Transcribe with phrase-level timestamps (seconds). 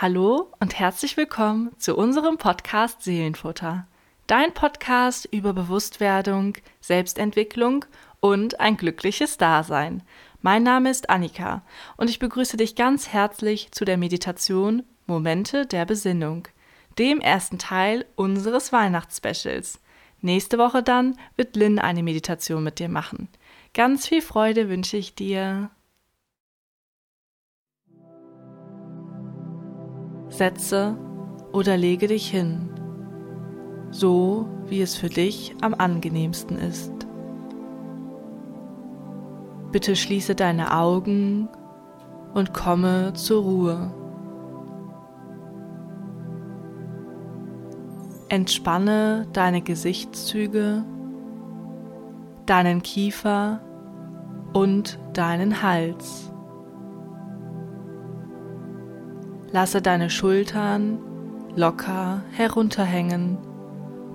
[0.00, 3.88] Hallo und herzlich willkommen zu unserem Podcast Seelenfutter.
[4.28, 7.84] Dein Podcast über Bewusstwerdung, Selbstentwicklung
[8.20, 10.04] und ein glückliches Dasein.
[10.40, 11.62] Mein Name ist Annika
[11.96, 16.46] und ich begrüße dich ganz herzlich zu der Meditation Momente der Besinnung,
[16.96, 19.80] dem ersten Teil unseres Weihnachtsspecials.
[20.20, 23.26] Nächste Woche dann wird Lynn eine Meditation mit dir machen.
[23.74, 25.70] Ganz viel Freude wünsche ich dir.
[30.28, 30.96] Setze
[31.52, 32.68] oder lege dich hin,
[33.90, 36.92] so wie es für dich am angenehmsten ist.
[39.72, 41.48] Bitte schließe deine Augen
[42.34, 43.90] und komme zur Ruhe.
[48.30, 50.84] Entspanne deine Gesichtszüge,
[52.46, 53.60] deinen Kiefer
[54.52, 56.27] und deinen Hals.
[59.50, 60.98] Lasse deine Schultern
[61.56, 63.38] locker herunterhängen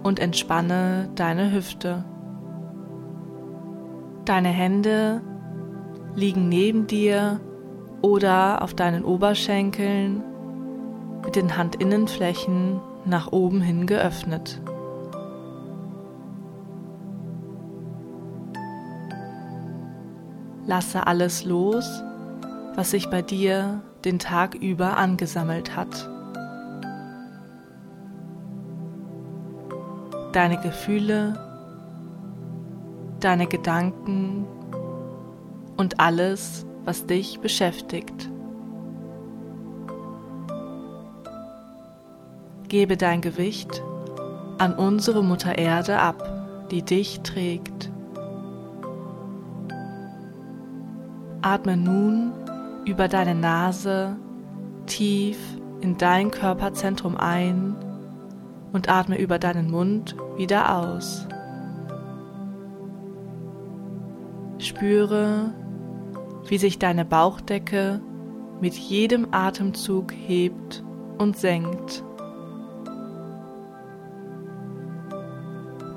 [0.03, 2.03] und entspanne deine Hüfte.
[4.25, 5.21] Deine Hände
[6.15, 7.39] liegen neben dir
[8.03, 10.21] oder auf deinen Oberschenkeln
[11.25, 14.61] mit den Handinnenflächen nach oben hin geöffnet.
[20.67, 22.03] Lasse alles los,
[22.75, 26.09] was sich bei dir den Tag über angesammelt hat.
[30.33, 31.39] Deine Gefühle,
[33.19, 34.45] deine Gedanken
[35.77, 38.29] und alles, was dich beschäftigt.
[42.67, 43.83] Gebe dein Gewicht
[44.57, 47.91] an unsere Mutter Erde ab, die dich trägt.
[51.41, 52.31] Atme nun
[52.85, 54.17] über deine Nase
[54.85, 55.37] tief
[55.81, 57.75] in dein Körperzentrum ein
[58.71, 61.27] und atme über deinen Mund wieder aus.
[64.57, 65.53] Spüre,
[66.47, 68.01] wie sich deine Bauchdecke
[68.61, 70.83] mit jedem Atemzug hebt
[71.17, 72.03] und senkt.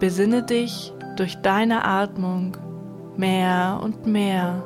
[0.00, 2.56] Besinne dich durch deine Atmung
[3.16, 4.62] mehr und mehr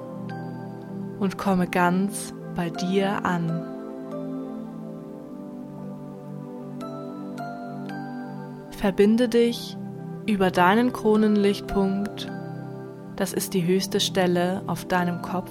[1.21, 3.63] und komme ganz bei dir an.
[8.73, 9.77] Verbinde dich
[10.27, 12.31] über deinen Kronenlichtpunkt,
[13.17, 15.51] das ist die höchste Stelle auf deinem Kopf,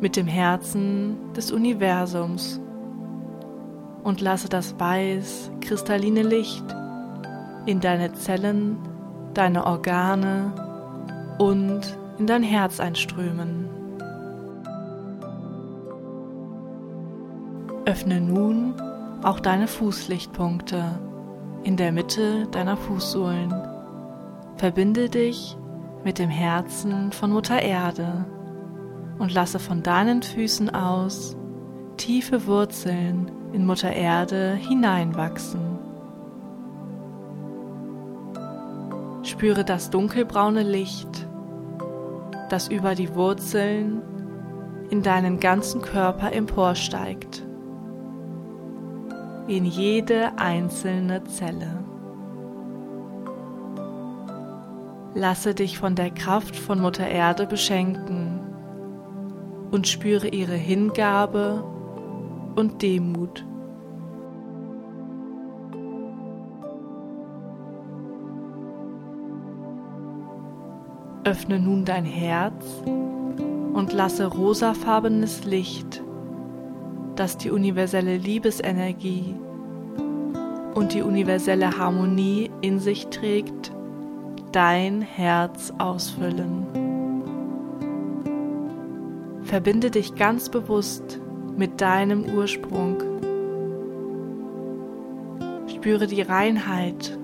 [0.00, 2.60] mit dem Herzen des Universums
[4.02, 6.64] und lasse das weiß kristalline Licht
[7.64, 8.76] in deine Zellen,
[9.32, 10.52] deine Organe
[11.38, 13.63] und in dein Herz einströmen.
[17.86, 18.74] Öffne nun
[19.22, 20.98] auch deine Fußlichtpunkte
[21.64, 23.54] in der Mitte deiner Fußsohlen.
[24.56, 25.56] Verbinde dich
[26.02, 28.24] mit dem Herzen von Mutter Erde
[29.18, 31.36] und lasse von deinen Füßen aus
[31.98, 35.78] tiefe Wurzeln in Mutter Erde hineinwachsen.
[39.22, 41.26] Spüre das dunkelbraune Licht,
[42.48, 44.00] das über die Wurzeln
[44.88, 47.43] in deinen ganzen Körper emporsteigt
[49.46, 51.84] in jede einzelne Zelle.
[55.14, 58.40] Lasse dich von der Kraft von Mutter Erde beschenken
[59.70, 61.62] und spüre ihre Hingabe
[62.56, 63.44] und Demut.
[71.24, 76.03] Öffne nun dein Herz und lasse rosafarbenes Licht
[77.16, 79.34] das die universelle Liebesenergie
[80.74, 83.72] und die universelle Harmonie in sich trägt,
[84.52, 86.66] dein Herz ausfüllen.
[89.42, 91.20] Verbinde dich ganz bewusst
[91.56, 93.02] mit deinem Ursprung.
[95.68, 97.16] Spüre die Reinheit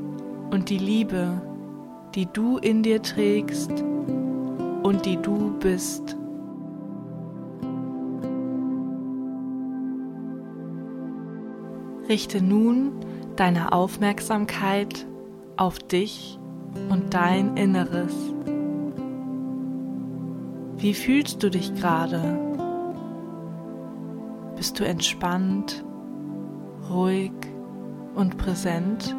[0.51, 1.41] und die Liebe,
[2.15, 3.73] die du in dir trägst
[4.83, 6.20] und die du bist.
[12.11, 12.91] Richte nun
[13.37, 15.07] deine Aufmerksamkeit
[15.57, 16.41] auf dich
[16.89, 18.13] und dein Inneres.
[20.77, 22.37] Wie fühlst du dich gerade?
[24.57, 25.85] Bist du entspannt,
[26.91, 27.31] ruhig
[28.17, 29.15] und präsent?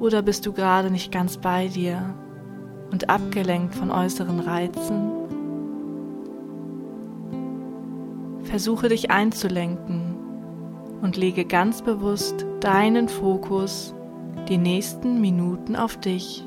[0.00, 2.14] Oder bist du gerade nicht ganz bei dir
[2.92, 5.12] und abgelenkt von äußeren Reizen?
[8.42, 10.09] Versuche dich einzulenken
[11.02, 13.94] und lege ganz bewusst deinen Fokus
[14.48, 16.44] die nächsten Minuten auf dich.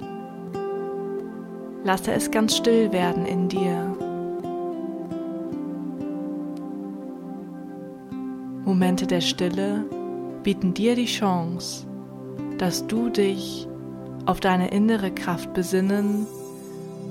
[1.84, 3.96] Lasse es ganz still werden in dir.
[8.66, 9.86] Momente der Stille
[10.44, 11.86] bieten dir die Chance,
[12.58, 13.68] dass du dich
[14.26, 16.26] auf deine innere Kraft besinnen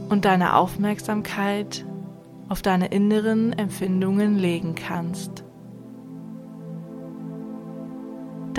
[0.08, 1.84] und deine Aufmerksamkeit
[2.48, 5.41] auf deine inneren Empfindungen legen kannst.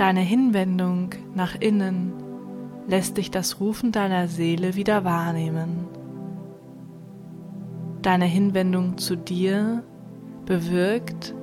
[0.04, 2.12] Deine Hinwendung nach innen
[2.86, 5.86] lässt dich das Rufen deiner Seele wieder wahrnehmen.
[8.02, 9.82] Deine Hinwendung zu dir
[10.44, 11.34] bewirkt,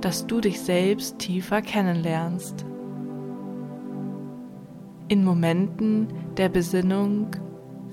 [0.00, 2.64] dass du dich selbst tiefer kennenlernst.
[5.08, 6.08] In Momenten
[6.38, 7.26] der Besinnung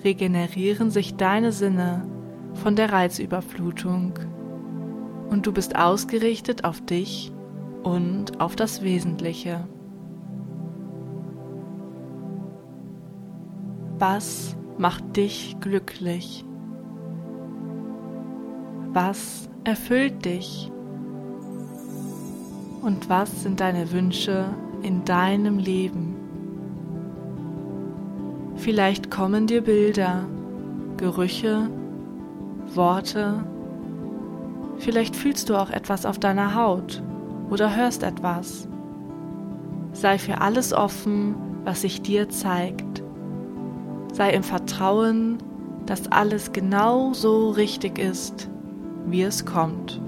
[0.06, 2.08] regenerieren sich deine Sinne
[2.54, 4.14] von der Reizüberflutung
[5.30, 7.34] und du bist ausgerichtet auf dich
[7.84, 9.68] und auf das Wesentliche.
[13.98, 16.44] Was macht dich glücklich?
[18.92, 20.70] Was erfüllt dich?
[22.82, 24.48] Und was sind deine Wünsche
[24.82, 26.16] in deinem Leben?
[28.58, 30.26] Vielleicht kommen dir Bilder,
[30.98, 31.70] Gerüche,
[32.74, 33.46] Worte.
[34.78, 37.02] Vielleicht fühlst du auch etwas auf deiner Haut
[37.50, 38.68] oder hörst etwas.
[39.94, 42.95] Sei für alles offen, was sich dir zeigt.
[44.16, 45.40] Sei im Vertrauen,
[45.86, 48.50] dass alles genau so richtig ist,
[49.08, 50.00] wie es kommt.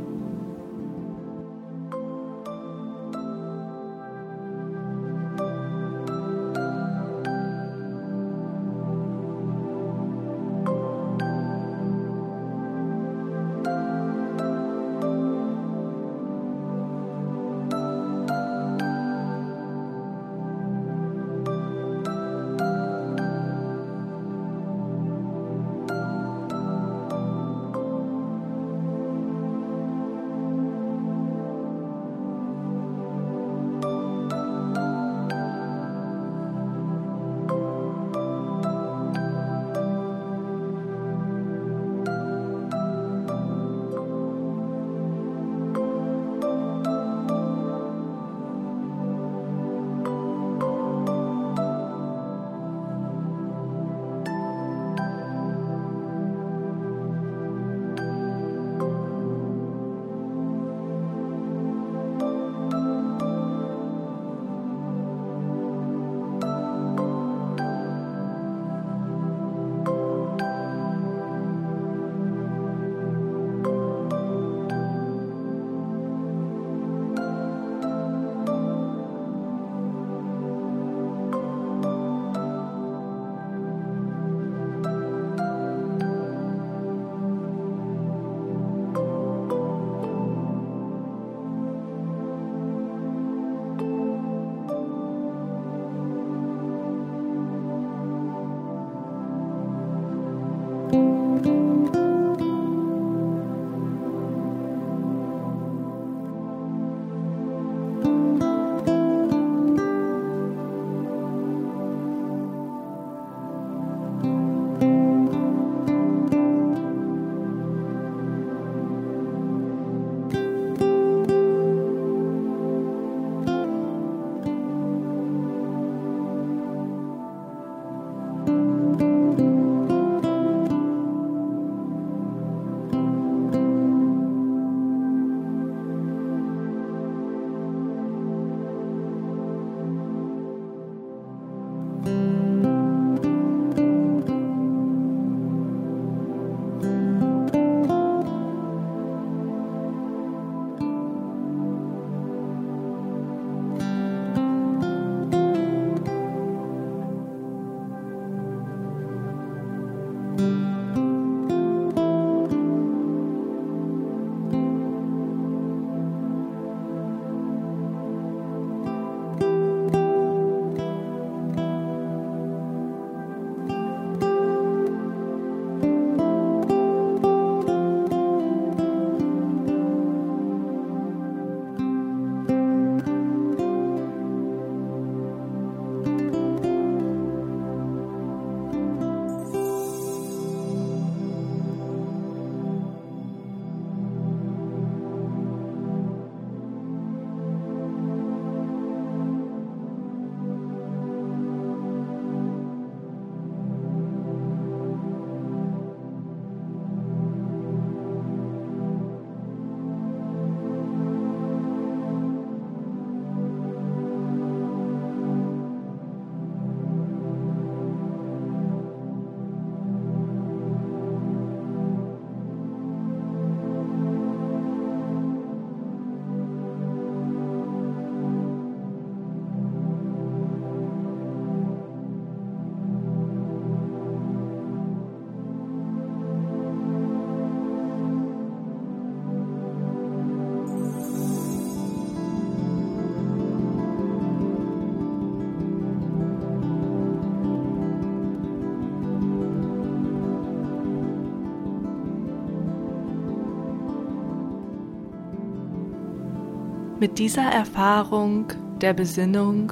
[257.07, 258.47] Mit dieser Erfahrung
[258.81, 259.71] der Besinnung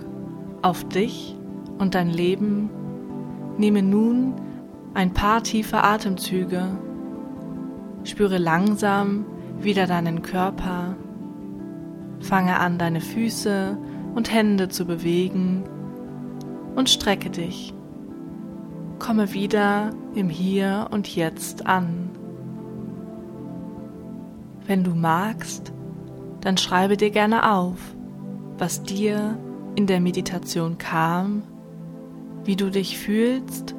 [0.62, 1.36] auf dich
[1.78, 2.70] und dein Leben
[3.58, 4.36] nehme nun
[4.94, 6.66] ein paar tiefe Atemzüge.
[8.06, 9.26] Spüre langsam
[9.60, 10.96] wieder deinen Körper.
[12.22, 13.78] Fange an, deine Füße
[14.16, 15.66] und Hände zu bewegen
[16.78, 17.74] und strecke dich.
[18.98, 22.12] Komme wieder im Hier und Jetzt an.
[24.66, 25.74] Wenn du magst,
[26.46, 27.80] dann schreibe dir gerne auf,
[28.60, 29.36] was dir
[29.74, 31.42] in der Meditation kam,
[32.44, 33.74] wie du dich fühlst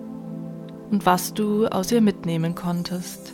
[0.90, 3.32] und was du aus ihr mitnehmen konntest.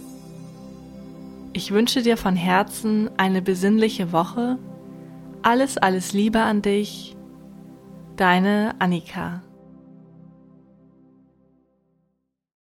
[1.54, 4.58] Ich wünsche dir von Herzen eine besinnliche Woche.
[5.40, 7.16] Alles, alles Liebe an dich.
[8.16, 9.42] Deine Annika.